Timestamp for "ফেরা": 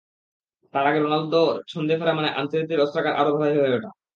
1.99-2.13